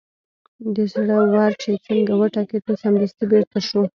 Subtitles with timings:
[0.75, 3.81] د زړه ور چې څنګه وټکېد نو سمدستي بېرته شو.